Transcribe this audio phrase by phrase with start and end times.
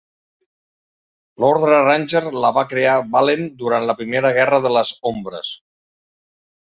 [1.43, 5.51] L'ordre Ranger la va crear Valen durant la Primera Guerra de les Ombres.